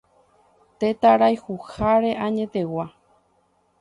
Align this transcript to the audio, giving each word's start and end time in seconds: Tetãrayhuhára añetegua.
Tetãrayhuhára 0.79 2.11
añetegua. 2.25 2.85